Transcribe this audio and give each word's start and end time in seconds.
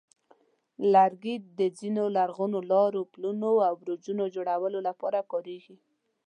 لرګي 0.93 1.35
د 1.59 1.61
ځینو 1.79 2.03
لرغونو 2.17 2.59
لارو، 2.71 3.01
پلونو، 3.13 3.51
او 3.67 3.73
برجونو 3.81 4.23
جوړولو 4.35 4.79
لپاره 4.87 5.19
کارېږي. 5.31 5.75